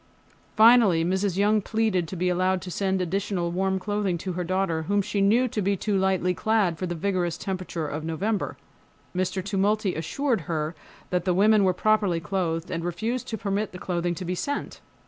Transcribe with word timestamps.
Finally 0.55 1.05
Mrs. 1.05 1.37
Young 1.37 1.61
pleaded 1.61 2.07
to 2.07 2.15
be 2.15 2.27
allowed 2.27 2.59
to 2.63 2.71
send 2.71 2.99
additional 3.03 3.51
warm 3.51 3.77
clothing 3.77 4.17
to 4.17 4.31
her 4.33 4.43
daughter, 4.43 4.81
whom 4.87 4.99
she 4.99 5.21
knew 5.21 5.47
to 5.49 5.61
be 5.61 5.77
too 5.77 5.95
lightly 5.95 6.33
clad 6.33 6.79
for 6.79 6.87
the 6.87 6.95
vigorous 6.95 7.37
temperature 7.37 7.87
of 7.87 8.03
November. 8.03 8.57
Mr. 9.15 9.45
Tumulty 9.45 9.93
assured 9.93 10.41
her 10.41 10.73
that 11.11 11.23
the 11.25 11.35
women 11.35 11.63
were 11.63 11.71
properly 11.71 12.19
clothed, 12.19 12.71
and 12.71 12.83
refused 12.83 13.27
to 13.27 13.37
permit 13.37 13.73
the 13.73 13.77
clothing 13.77 14.15
to 14.15 14.25
be 14.25 14.33
sent. 14.33 14.81